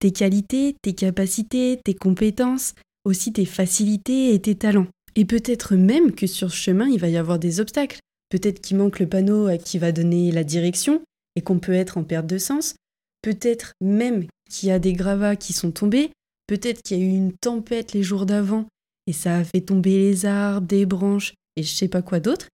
tes 0.05 0.13
qualités, 0.13 0.77
tes 0.83 0.93
capacités, 0.93 1.81
tes 1.83 1.95
compétences, 1.95 2.75
aussi 3.07 3.33
tes 3.33 3.47
facilités 3.47 4.35
et 4.35 4.39
tes 4.39 4.55
talents. 4.55 4.89
Et 5.17 5.25
peut-être 5.25 5.77
même 5.77 6.13
que 6.13 6.27
sur 6.27 6.51
ce 6.51 6.57
chemin, 6.57 6.87
il 6.89 7.01
va 7.01 7.09
y 7.09 7.17
avoir 7.17 7.39
des 7.39 7.59
obstacles. 7.59 8.01
Peut-être 8.29 8.61
qu'il 8.61 8.77
manque 8.77 8.99
le 8.99 9.09
panneau 9.09 9.49
qui 9.57 9.79
va 9.79 9.93
donner 9.93 10.31
la 10.31 10.45
direction 10.45 11.01
et 11.37 11.41
qu'on 11.41 11.59
peut 11.59 11.73
être 11.73 11.97
en 11.97 12.05
perte 12.05 12.27
de 12.27 12.37
sens. 12.37 12.75
Peut-être 13.23 13.73
même 13.81 14.27
qu'il 14.51 14.69
y 14.69 14.73
a 14.73 14.79
des 14.79 14.93
gravats 14.93 15.37
qui 15.37 15.55
sont 15.55 15.71
tombés. 15.71 16.11
Peut-être 16.49 16.83
qu'il 16.83 16.99
y 16.99 17.01
a 17.01 17.05
eu 17.05 17.09
une 17.09 17.33
tempête 17.33 17.95
les 17.95 18.03
jours 18.03 18.27
d'avant 18.27 18.67
et 19.07 19.15
ça 19.15 19.39
a 19.39 19.45
fait 19.45 19.63
tomber 19.63 19.97
les 19.97 20.27
arbres, 20.27 20.67
des 20.67 20.85
branches 20.85 21.33
et 21.57 21.63
je 21.63 21.75
sais 21.75 21.89
pas 21.89 22.03
quoi 22.03 22.21
d'autre. 22.21 22.49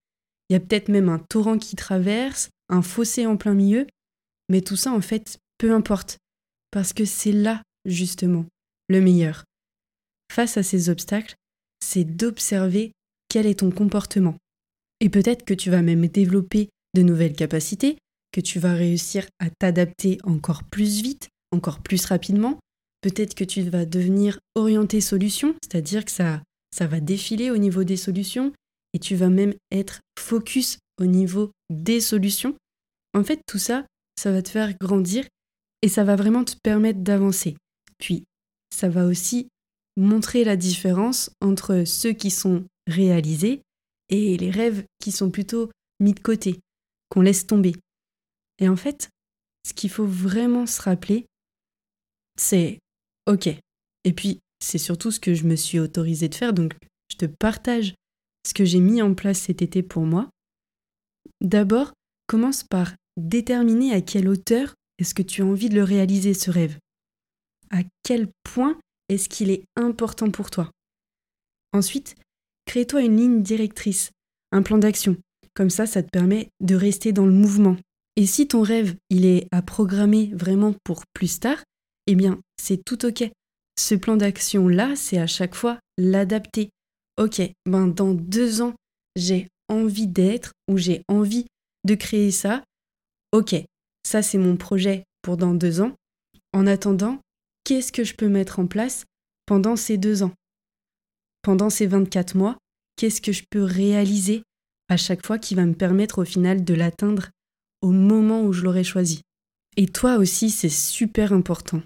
Il 0.48 0.52
y 0.52 0.56
a 0.56 0.60
peut-être 0.60 0.88
même 0.88 1.08
un 1.08 1.18
torrent 1.18 1.58
qui 1.58 1.74
traverse, 1.74 2.48
un 2.68 2.82
fossé 2.82 3.26
en 3.26 3.36
plein 3.36 3.54
milieu. 3.54 3.88
Mais 4.48 4.60
tout 4.60 4.76
ça, 4.76 4.92
en 4.92 5.00
fait, 5.00 5.38
peu 5.58 5.74
importe. 5.74 6.16
Parce 6.70 6.92
que 6.92 7.04
c'est 7.04 7.32
là, 7.32 7.62
justement, 7.84 8.46
le 8.88 9.00
meilleur. 9.00 9.44
Face 10.32 10.56
à 10.56 10.62
ces 10.62 10.88
obstacles, 10.88 11.34
c'est 11.84 12.04
d'observer 12.04 12.92
quel 13.28 13.46
est 13.46 13.60
ton 13.60 13.70
comportement. 13.70 14.36
Et 15.00 15.08
peut-être 15.08 15.44
que 15.44 15.54
tu 15.54 15.70
vas 15.70 15.82
même 15.82 16.06
développer 16.06 16.68
de 16.94 17.02
nouvelles 17.02 17.34
capacités, 17.34 17.96
que 18.32 18.40
tu 18.40 18.58
vas 18.58 18.74
réussir 18.74 19.26
à 19.38 19.50
t'adapter 19.50 20.18
encore 20.24 20.64
plus 20.64 21.00
vite, 21.02 21.28
encore 21.52 21.80
plus 21.80 22.04
rapidement. 22.04 22.58
Peut-être 23.00 23.34
que 23.34 23.44
tu 23.44 23.62
vas 23.62 23.86
devenir 23.86 24.38
orienté 24.54 25.00
solution, 25.00 25.54
c'est-à-dire 25.62 26.04
que 26.04 26.10
ça, 26.10 26.42
ça 26.76 26.86
va 26.86 27.00
défiler 27.00 27.50
au 27.50 27.56
niveau 27.56 27.82
des 27.82 27.96
solutions 27.96 28.52
et 28.92 28.98
tu 28.98 29.16
vas 29.16 29.30
même 29.30 29.54
être 29.70 30.00
focus 30.18 30.78
au 31.00 31.06
niveau 31.06 31.50
des 31.70 32.00
solutions. 32.00 32.56
En 33.14 33.24
fait, 33.24 33.40
tout 33.46 33.58
ça, 33.58 33.86
ça 34.18 34.30
va 34.30 34.42
te 34.42 34.50
faire 34.50 34.74
grandir 34.78 35.24
et 35.82 35.88
ça 35.88 36.04
va 36.04 36.16
vraiment 36.16 36.44
te 36.44 36.54
permettre 36.62 37.00
d'avancer. 37.00 37.56
Puis, 37.98 38.24
ça 38.74 38.88
va 38.88 39.06
aussi 39.06 39.48
montrer 39.96 40.44
la 40.44 40.56
différence 40.56 41.30
entre 41.40 41.84
ceux 41.84 42.12
qui 42.12 42.30
sont 42.30 42.64
réalisés 42.86 43.62
et 44.08 44.36
les 44.36 44.50
rêves 44.50 44.84
qui 44.98 45.12
sont 45.12 45.30
plutôt 45.30 45.70
mis 46.00 46.14
de 46.14 46.20
côté, 46.20 46.60
qu'on 47.08 47.20
laisse 47.20 47.46
tomber. 47.46 47.74
Et 48.58 48.68
en 48.68 48.76
fait, 48.76 49.08
ce 49.66 49.74
qu'il 49.74 49.90
faut 49.90 50.06
vraiment 50.06 50.66
se 50.66 50.80
rappeler, 50.82 51.26
c'est 52.36 52.78
OK. 53.26 53.48
Et 54.04 54.12
puis, 54.12 54.40
c'est 54.62 54.78
surtout 54.78 55.10
ce 55.10 55.20
que 55.20 55.34
je 55.34 55.44
me 55.44 55.56
suis 55.56 55.78
autorisé 55.78 56.28
de 56.28 56.34
faire, 56.34 56.52
donc 56.52 56.74
je 57.10 57.16
te 57.16 57.26
partage 57.26 57.94
ce 58.46 58.54
que 58.54 58.64
j'ai 58.64 58.80
mis 58.80 59.02
en 59.02 59.14
place 59.14 59.40
cet 59.40 59.62
été 59.62 59.82
pour 59.82 60.04
moi. 60.04 60.30
D'abord, 61.40 61.92
commence 62.26 62.64
par 62.64 62.94
déterminer 63.16 63.92
à 63.92 64.00
quelle 64.00 64.28
hauteur 64.28 64.74
est-ce 65.00 65.14
que 65.14 65.22
tu 65.22 65.40
as 65.42 65.46
envie 65.46 65.70
de 65.70 65.74
le 65.74 65.82
réaliser, 65.82 66.34
ce 66.34 66.50
rêve? 66.50 66.78
À 67.70 67.78
quel 68.02 68.28
point 68.44 68.78
est-ce 69.08 69.28
qu'il 69.28 69.50
est 69.50 69.64
important 69.74 70.30
pour 70.30 70.50
toi? 70.50 70.70
Ensuite, 71.72 72.16
crée-toi 72.66 73.02
une 73.02 73.16
ligne 73.16 73.42
directrice, 73.42 74.10
un 74.52 74.62
plan 74.62 74.76
d'action. 74.76 75.16
Comme 75.54 75.70
ça, 75.70 75.86
ça 75.86 76.02
te 76.02 76.10
permet 76.10 76.48
de 76.60 76.74
rester 76.74 77.12
dans 77.12 77.24
le 77.24 77.32
mouvement. 77.32 77.76
Et 78.16 78.26
si 78.26 78.46
ton 78.46 78.60
rêve, 78.60 78.94
il 79.08 79.24
est 79.24 79.48
à 79.52 79.62
programmer 79.62 80.30
vraiment 80.34 80.74
pour 80.84 81.04
plus 81.14 81.40
tard, 81.40 81.64
eh 82.06 82.14
bien, 82.14 82.38
c'est 82.60 82.84
tout 82.84 83.06
OK. 83.06 83.24
Ce 83.78 83.94
plan 83.94 84.16
d'action-là, 84.16 84.96
c'est 84.96 85.18
à 85.18 85.26
chaque 85.26 85.54
fois 85.54 85.78
l'adapter. 85.96 86.68
OK, 87.16 87.40
ben 87.64 87.88
dans 87.88 88.12
deux 88.12 88.60
ans, 88.60 88.74
j'ai 89.16 89.48
envie 89.68 90.08
d'être 90.08 90.52
ou 90.68 90.76
j'ai 90.76 91.02
envie 91.08 91.46
de 91.84 91.94
créer 91.94 92.30
ça. 92.30 92.62
OK, 93.32 93.54
ça 94.02 94.22
c'est 94.22 94.38
mon 94.38 94.56
projet 94.56 95.04
pour 95.22 95.36
dans 95.36 95.54
deux 95.54 95.80
ans. 95.80 95.92
En 96.52 96.66
attendant, 96.66 97.20
qu'est-ce 97.64 97.92
que 97.92 98.04
je 98.04 98.14
peux 98.14 98.28
mettre 98.28 98.58
en 98.58 98.66
place 98.66 99.04
pendant 99.46 99.76
ces 99.76 99.98
deux 99.98 100.22
ans? 100.22 100.32
Pendant 101.42 101.70
ces 101.70 101.86
24 101.86 102.34
mois, 102.34 102.58
qu'est-ce 102.96 103.20
que 103.20 103.32
je 103.32 103.44
peux 103.48 103.62
réaliser 103.62 104.42
à 104.88 104.96
chaque 104.96 105.24
fois 105.24 105.38
qui 105.38 105.54
va 105.54 105.64
me 105.64 105.74
permettre 105.74 106.22
au 106.22 106.24
final 106.24 106.64
de 106.64 106.74
l'atteindre 106.74 107.30
au 107.80 107.90
moment 107.90 108.42
où 108.42 108.52
je 108.52 108.62
l'aurai 108.62 108.84
choisi? 108.84 109.22
Et 109.76 109.86
toi 109.86 110.16
aussi, 110.16 110.50
c'est 110.50 110.68
super 110.68 111.32
important. 111.32 111.82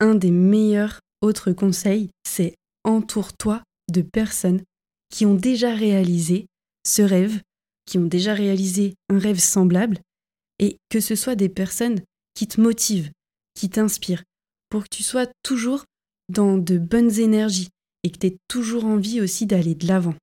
Un 0.00 0.14
des 0.14 0.30
meilleurs 0.30 1.00
autres 1.22 1.52
conseils, 1.52 2.10
c'est 2.24 2.54
entoure-toi 2.84 3.62
de 3.90 4.02
personnes 4.02 4.62
qui 5.10 5.26
ont 5.26 5.34
déjà 5.34 5.74
réalisé 5.74 6.46
ce 6.86 7.02
rêve, 7.02 7.40
qui 7.86 7.98
ont 7.98 8.06
déjà 8.06 8.34
réalisé 8.34 8.94
un 9.08 9.18
rêve 9.18 9.40
semblable, 9.40 9.98
et 10.58 10.76
que 10.88 11.00
ce 11.00 11.14
soit 11.14 11.36
des 11.36 11.48
personnes 11.48 12.00
qui 12.34 12.46
te 12.48 12.60
motivent, 12.60 13.10
qui 13.54 13.68
t'inspirent, 13.70 14.24
pour 14.68 14.84
que 14.84 14.88
tu 14.90 15.02
sois 15.02 15.26
toujours 15.42 15.84
dans 16.28 16.58
de 16.58 16.78
bonnes 16.78 17.18
énergies 17.18 17.68
et 18.04 18.10
que 18.10 18.18
tu 18.18 18.26
aies 18.28 18.36
toujours 18.48 18.84
envie 18.84 19.20
aussi 19.20 19.46
d'aller 19.46 19.74
de 19.74 19.86
l'avant. 19.86 20.14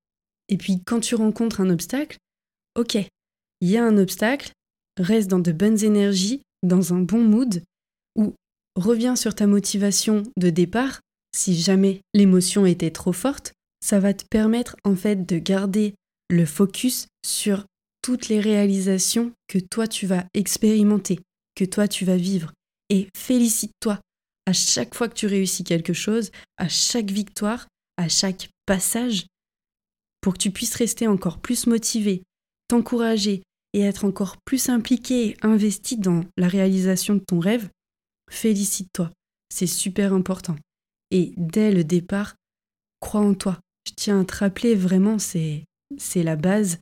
Et 0.50 0.58
puis 0.58 0.82
quand 0.86 1.00
tu 1.00 1.16
rencontres 1.16 1.62
un 1.62 1.70
obstacle, 1.70 2.18
ok, 2.78 2.96
il 3.62 3.70
y 3.70 3.78
a 3.78 3.86
un 3.86 3.98
obstacle, 3.98 4.52
reste 5.00 5.30
dans 5.30 5.40
de 5.40 5.52
bonnes 5.52 5.84
énergies, 5.84 6.42
dans 6.64 6.94
un 6.94 7.00
bon 7.00 7.24
mood, 7.24 7.64
ou 8.16 8.34
reviens 8.76 9.16
sur 9.16 9.36
ta 9.36 9.48
motivation 9.48 10.24
de 10.38 10.50
départ, 10.50 11.02
si 11.36 11.60
jamais 11.60 12.02
l'émotion 12.14 12.66
était 12.66 12.92
trop 12.92 13.14
forte, 13.14 13.54
ça 13.82 14.00
va 14.00 14.14
te 14.14 14.24
permettre 14.30 14.76
en 14.84 14.96
fait 14.96 15.26
de 15.26 15.38
garder 15.38 15.96
le 16.30 16.46
focus 16.46 17.08
sur 17.26 17.66
toutes 18.06 18.28
les 18.28 18.40
réalisations 18.40 19.34
que 19.48 19.58
toi 19.58 19.88
tu 19.88 20.06
vas 20.06 20.26
expérimenter, 20.36 21.18
que 21.56 21.66
toi 21.66 21.88
tu 21.88 22.06
vas 22.06 22.18
vivre. 22.18 22.54
Et 22.92 23.08
félicite-toi 23.18 24.00
à 24.46 24.54
chaque 24.54 24.94
fois 24.94 25.10
que 25.10 25.16
tu 25.16 25.26
réussis 25.26 25.64
quelque 25.64 25.94
chose, 25.94 26.30
à 26.58 26.70
chaque 26.70 27.10
victoire, 27.10 27.68
à 27.98 28.08
chaque 28.08 28.52
passage, 28.68 29.26
pour 30.22 30.34
que 30.34 30.38
tu 30.38 30.52
puisses 30.52 30.76
rester 30.76 31.08
encore 31.08 31.40
plus 31.40 31.66
motivé, 31.66 32.22
t'encourager 32.68 33.42
et 33.74 33.80
être 33.80 34.06
encore 34.06 34.38
plus 34.46 34.70
impliqué 34.70 35.30
et 35.30 35.38
investi 35.42 35.98
dans 35.98 36.26
la 36.38 36.48
réalisation 36.48 37.16
de 37.16 37.24
ton 37.28 37.40
rêve, 37.40 37.70
félicite-toi. 38.30 39.10
C'est 39.52 39.66
super 39.66 40.14
important. 40.14 40.58
Et 41.10 41.34
dès 41.38 41.72
le 41.72 41.84
départ, 41.84 42.36
crois 43.00 43.22
en 43.22 43.34
toi. 43.34 43.60
Je 43.88 43.94
tiens 43.96 44.22
à 44.22 44.26
te 44.26 44.36
rappeler 44.36 44.76
vraiment, 44.76 45.18
c'est, 45.18 45.64
c'est 45.98 46.22
la 46.22 46.36
base 46.36 46.78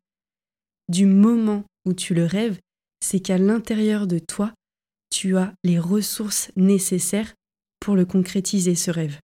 du 0.90 1.06
moment 1.06 1.64
où 1.86 1.94
tu 1.94 2.14
le 2.14 2.26
rêves, 2.26 2.60
c'est 3.00 3.20
qu'à 3.20 3.38
l'intérieur 3.38 4.08
de 4.08 4.20
toi, 4.20 4.54
tu 5.10 5.38
as 5.38 5.54
les 5.64 5.80
ressources 5.80 6.52
nécessaires 6.56 7.34
pour 7.80 7.96
le 7.96 8.06
concrétiser, 8.06 8.76
ce 8.76 8.92
rêve. 8.92 9.20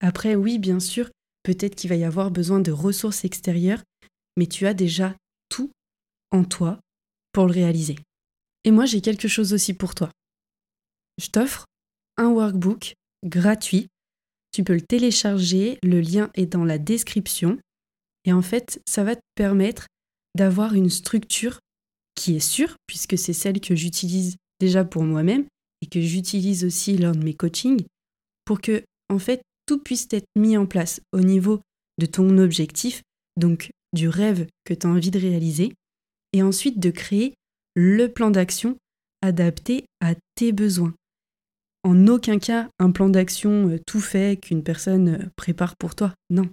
Après, 0.00 0.34
oui, 0.34 0.58
bien 0.58 0.80
sûr, 0.80 1.10
peut-être 1.42 1.74
qu'il 1.74 1.90
va 1.90 1.96
y 1.96 2.04
avoir 2.04 2.30
besoin 2.30 2.60
de 2.60 2.70
ressources 2.70 3.24
extérieures, 3.24 3.82
mais 4.36 4.46
tu 4.46 4.66
as 4.66 4.74
déjà 4.74 5.14
tout 5.48 5.70
en 6.30 6.44
toi 6.44 6.80
pour 7.32 7.46
le 7.46 7.52
réaliser. 7.52 7.96
Et 8.64 8.70
moi, 8.70 8.86
j'ai 8.86 9.00
quelque 9.00 9.28
chose 9.28 9.52
aussi 9.52 9.74
pour 9.74 9.94
toi. 9.94 10.10
Je 11.18 11.28
t'offre 11.28 11.66
un 12.16 12.28
workbook 12.28 12.94
gratuit. 13.24 13.88
Tu 14.52 14.64
peux 14.64 14.74
le 14.74 14.80
télécharger, 14.80 15.78
le 15.82 16.00
lien 16.00 16.30
est 16.34 16.46
dans 16.46 16.64
la 16.64 16.78
description. 16.78 17.58
Et 18.24 18.32
en 18.32 18.42
fait, 18.42 18.80
ça 18.86 19.04
va 19.04 19.16
te 19.16 19.20
permettre 19.34 19.86
d'avoir 20.34 20.74
une 20.74 20.90
structure 20.90 21.58
qui 22.14 22.36
est 22.36 22.40
sûre, 22.40 22.74
puisque 22.86 23.18
c'est 23.18 23.32
celle 23.32 23.60
que 23.60 23.74
j'utilise 23.74 24.36
déjà 24.60 24.84
pour 24.84 25.04
moi-même 25.04 25.46
et 25.82 25.86
que 25.86 26.00
j'utilise 26.00 26.64
aussi 26.64 26.96
lors 26.96 27.14
de 27.14 27.24
mes 27.24 27.34
coachings, 27.34 27.84
pour 28.44 28.60
que, 28.60 28.82
en 29.08 29.18
fait, 29.18 29.42
tout 29.66 29.78
puisse 29.78 30.08
être 30.10 30.26
mis 30.36 30.56
en 30.56 30.66
place 30.66 31.00
au 31.12 31.20
niveau 31.20 31.60
de 31.98 32.06
ton 32.06 32.38
objectif, 32.38 33.02
donc 33.36 33.70
du 33.92 34.08
rêve 34.08 34.46
que 34.64 34.74
tu 34.74 34.86
as 34.86 34.90
envie 34.90 35.10
de 35.10 35.18
réaliser, 35.18 35.72
et 36.32 36.42
ensuite 36.42 36.78
de 36.78 36.90
créer 36.90 37.34
le 37.74 38.08
plan 38.08 38.30
d'action 38.30 38.76
adapté 39.22 39.84
à 40.00 40.14
tes 40.34 40.52
besoins. 40.52 40.94
En 41.82 42.06
aucun 42.08 42.38
cas 42.38 42.68
un 42.78 42.90
plan 42.90 43.08
d'action 43.08 43.68
euh, 43.68 43.78
tout 43.86 44.00
fait 44.00 44.38
qu'une 44.40 44.62
personne 44.62 45.08
euh, 45.08 45.26
prépare 45.36 45.76
pour 45.76 45.94
toi. 45.94 46.14
Non. 46.28 46.48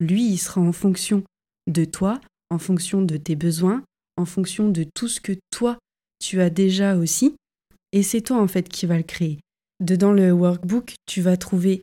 Lui, 0.00 0.28
il 0.28 0.38
sera 0.38 0.60
en 0.60 0.72
fonction 0.72 1.22
de 1.68 1.84
toi, 1.84 2.20
en 2.50 2.58
fonction 2.58 3.02
de 3.02 3.16
tes 3.16 3.36
besoins, 3.36 3.82
en 4.16 4.24
fonction 4.24 4.68
de 4.68 4.84
tout 4.94 5.08
ce 5.08 5.20
que 5.20 5.32
toi, 5.50 5.78
tu 6.18 6.40
as 6.40 6.50
déjà 6.50 6.96
aussi. 6.96 7.34
Et 7.92 8.02
c'est 8.02 8.20
toi 8.20 8.38
en 8.38 8.48
fait 8.48 8.68
qui 8.68 8.86
va 8.86 8.96
le 8.96 9.02
créer. 9.02 9.40
Dedans 9.80 10.12
le 10.12 10.32
workbook, 10.32 10.94
tu 11.06 11.20
vas 11.20 11.36
trouver 11.36 11.82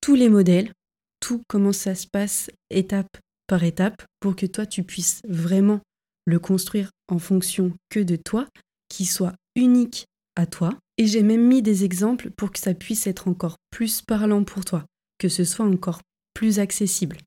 tous 0.00 0.14
les 0.14 0.28
modèles, 0.28 0.72
tout 1.20 1.42
comment 1.48 1.72
ça 1.72 1.94
se 1.94 2.06
passe 2.06 2.50
étape 2.70 3.16
par 3.46 3.64
étape 3.64 4.02
pour 4.20 4.36
que 4.36 4.46
toi 4.46 4.66
tu 4.66 4.82
puisses 4.82 5.20
vraiment 5.28 5.80
le 6.26 6.38
construire 6.38 6.90
en 7.08 7.18
fonction 7.18 7.72
que 7.90 8.00
de 8.00 8.16
toi, 8.16 8.46
qui 8.88 9.04
soit 9.04 9.34
unique 9.56 10.06
à 10.36 10.46
toi. 10.46 10.76
Et 10.96 11.06
j'ai 11.06 11.22
même 11.22 11.46
mis 11.46 11.62
des 11.62 11.84
exemples 11.84 12.30
pour 12.30 12.50
que 12.50 12.58
ça 12.58 12.74
puisse 12.74 13.06
être 13.06 13.28
encore 13.28 13.56
plus 13.70 14.00
parlant 14.00 14.44
pour 14.44 14.64
toi, 14.64 14.84
que 15.18 15.28
ce 15.28 15.44
soit 15.44 15.66
encore 15.66 16.00
plus 16.34 16.58
accessible. 16.58 17.18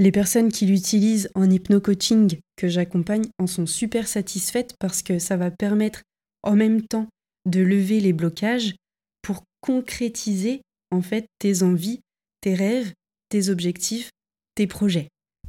Les 0.00 0.12
personnes 0.12 0.52
qui 0.52 0.66
l'utilisent 0.66 1.28
en 1.34 1.50
hypno-coaching 1.50 2.38
que 2.56 2.68
j'accompagne 2.68 3.26
en 3.38 3.48
sont 3.48 3.66
super 3.66 4.06
satisfaites 4.06 4.74
parce 4.78 5.02
que 5.02 5.18
ça 5.18 5.36
va 5.36 5.50
permettre 5.50 6.02
en 6.44 6.54
même 6.54 6.82
temps 6.82 7.08
de 7.46 7.60
lever 7.60 7.98
les 7.98 8.12
blocages 8.12 8.76
pour 9.22 9.42
concrétiser 9.60 10.62
en 10.92 11.02
fait 11.02 11.26
tes 11.40 11.64
envies, 11.64 12.00
tes 12.40 12.54
rêves, 12.54 12.92
tes 13.28 13.48
objectifs, 13.48 14.10
tes 14.54 14.68
projets. 14.68 15.08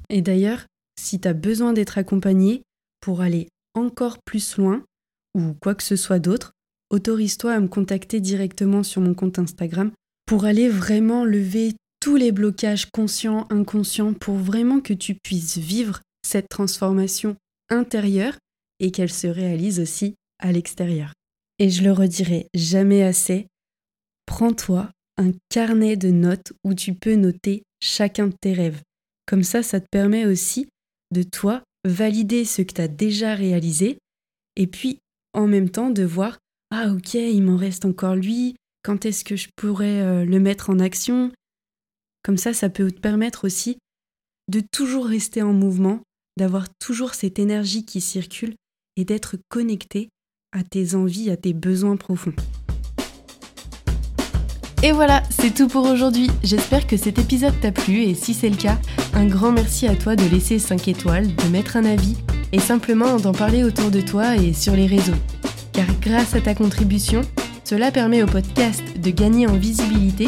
Et 0.10 0.22
d'ailleurs, 0.22 0.66
si 1.00 1.20
tu 1.20 1.28
as 1.28 1.34
besoin 1.34 1.74
d'être 1.74 2.00
accompagné 2.00 2.64
pour 3.02 3.22
aller 3.22 3.48
encore 3.76 4.18
plus 4.26 4.58
loin 4.58 4.84
ou 5.36 5.54
quoi 5.62 5.76
que 5.76 5.84
ce 5.84 5.96
soit 5.96 6.20
d'autre, 6.20 6.54
autorise-toi 6.90 7.54
à 7.54 7.60
me 7.60 7.68
contacter 7.68 8.20
directement 8.20 8.82
sur 8.82 9.02
mon 9.02 9.14
compte 9.14 9.38
Instagram 9.38 9.92
pour 10.26 10.46
aller 10.46 10.70
vraiment 10.70 11.24
lever 11.24 11.74
tous 12.00 12.16
les 12.16 12.32
blocages 12.32 12.90
conscients, 12.92 13.48
inconscients, 13.50 14.14
pour 14.14 14.36
vraiment 14.36 14.80
que 14.80 14.94
tu 14.94 15.16
puisses 15.16 15.58
vivre 15.58 16.02
cette 16.26 16.50
transformation 16.50 17.36
intérieure 17.70 18.38
et 18.80 18.92
qu'elle 18.92 19.12
se 19.12 19.28
réalise 19.28 19.80
aussi 19.80 20.16
à 20.40 20.52
l'extérieur. 20.52 21.14
Et 21.60 21.70
je 21.70 21.84
le 21.84 21.92
redirai 21.92 22.48
jamais 22.54 23.04
assez, 23.04 23.48
prends-toi 24.26 24.90
un 25.18 25.32
carnet 25.50 25.98
de 25.98 26.10
notes 26.10 26.54
où 26.64 26.74
tu 26.74 26.94
peux 26.94 27.16
noter 27.16 27.64
chacun 27.82 28.28
de 28.28 28.36
tes 28.40 28.54
rêves. 28.54 28.82
Comme 29.26 29.44
ça, 29.44 29.62
ça 29.64 29.82
te 29.82 29.88
permet 29.92 30.26
aussi 30.26 30.70
de 31.12 31.24
toi 31.24 31.62
valider 31.86 32.46
ce 32.46 32.62
que 32.62 32.74
tu 32.74 32.82
as 32.82 32.88
déjà 32.88 33.36
réalisé 33.36 33.98
et 34.56 34.68
puis 34.68 35.00
en 35.34 35.48
même 35.48 35.70
temps 35.70 35.90
de 35.90 36.04
voir 36.04 36.40
ah 36.72 36.92
ok, 36.92 37.16
il 37.16 37.42
m'en 37.42 37.58
reste 37.58 37.86
encore 37.86 38.16
lui, 38.16 38.56
quand 38.84 39.06
est-ce 39.06 39.24
que 39.24 39.36
je 39.36 39.50
pourrais 39.56 40.02
euh, 40.02 40.26
le 40.26 40.40
mettre 40.40 40.70
en 40.70 40.80
action? 40.80 41.32
Comme 42.30 42.38
ça, 42.38 42.54
ça 42.54 42.70
peut 42.70 42.92
te 42.92 43.00
permettre 43.00 43.46
aussi 43.46 43.80
de 44.52 44.60
toujours 44.60 45.08
rester 45.08 45.42
en 45.42 45.52
mouvement, 45.52 46.02
d'avoir 46.38 46.68
toujours 46.78 47.16
cette 47.16 47.40
énergie 47.40 47.86
qui 47.86 48.02
circule 48.02 48.54
et 48.98 49.04
d'être 49.04 49.38
connecté 49.50 50.10
à 50.52 50.62
tes 50.62 50.94
envies, 50.94 51.32
à 51.32 51.38
tes 51.38 51.54
besoins 51.54 51.96
profonds. 51.96 52.36
Et 54.84 54.92
voilà, 54.92 55.24
c'est 55.32 55.56
tout 55.56 55.68
pour 55.68 55.88
aujourd'hui. 55.88 56.30
J'espère 56.44 56.86
que 56.86 56.98
cet 56.98 57.18
épisode 57.18 57.60
t'a 57.62 57.72
plu 57.72 58.04
et 58.04 58.14
si 58.14 58.36
c'est 58.36 58.52
le 58.52 58.58
cas, 58.58 58.78
un 59.16 59.26
grand 59.26 59.52
merci 59.52 59.88
à 59.88 59.96
toi 59.96 60.16
de 60.16 60.30
laisser 60.30 60.60
5 60.60 60.88
étoiles, 60.88 61.36
de 61.36 61.48
mettre 61.48 61.78
un 61.78 61.86
avis 61.86 62.16
et 62.52 62.60
simplement 62.60 63.18
d'en 63.18 63.34
parler 63.34 63.64
autour 63.64 63.90
de 63.90 64.02
toi 64.02 64.36
et 64.36 64.54
sur 64.54 64.76
les 64.76 64.86
réseaux 64.86 65.18
car 65.80 66.00
grâce 66.02 66.36
à 66.36 66.42
ta 66.42 66.56
contribution, 66.56 67.22
cela 67.64 67.90
permet 67.90 68.22
au 68.22 68.26
podcast 68.26 68.84
de 69.00 69.12
gagner 69.12 69.48
en 69.48 69.56
visibilité 69.56 70.28